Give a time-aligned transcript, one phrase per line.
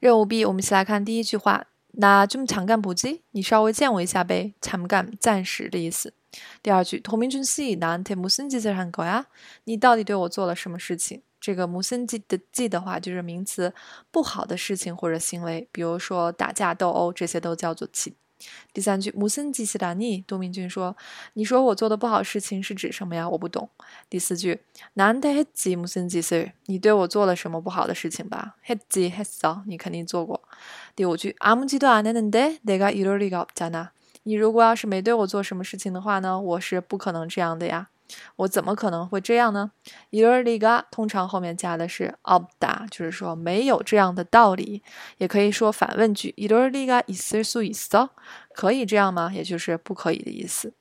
[0.00, 1.66] 任务 B，我们一起来看第一句话。
[1.96, 3.20] 那좀잠깐보 지？
[3.30, 4.52] 你稍微见我一下呗。
[4.60, 6.12] 잠깐暂时的意思。
[6.60, 9.26] 第二句，도민준씨나한테무슨짓을한거 야？
[9.64, 11.20] 你到底对我做了什么事情？
[11.40, 13.72] 这个무슨짓的짓的话，就是名词，
[14.10, 18.14] 不好的事情或者行为，比如说打架斗殴，这些都叫做짓。
[18.74, 20.24] 第三句，무슨짓이라 니？
[20.26, 23.28] 杜明俊说：“你说我做的不好事情是指什么呀？
[23.28, 23.70] 我不懂。”
[24.10, 24.60] 第四句，
[24.96, 26.52] 나한테했지무슨짓 을？
[26.66, 28.56] 你对我做了什么不好的事情吧？
[28.66, 29.62] 했지했 어？
[29.66, 30.42] 你肯定做过。
[30.94, 33.88] 第五句，아무짓도안했는데내가이럴리가없잖 아？
[34.24, 37.88] 你如果要是没对我做什么事情的话呢，我是不可能这样的呀。
[38.36, 39.72] 我怎么可能会这样呢？
[40.10, 44.82] 이럴리가通常后面加的是없 다， 就是说没有这样的道理，
[45.18, 48.10] 也可以说反问句이럴리가있을수있 어？
[48.54, 49.32] 可以这样吗？
[49.32, 50.74] 也就是不可以的意思。